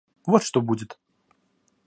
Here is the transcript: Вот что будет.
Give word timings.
Вот 0.25 0.41
что 0.41 0.61
будет. 0.63 0.97